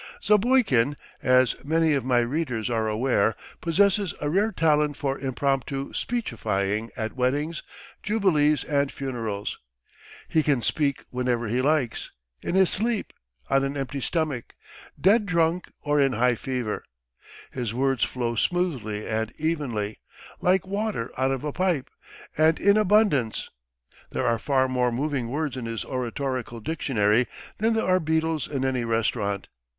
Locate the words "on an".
13.47-13.77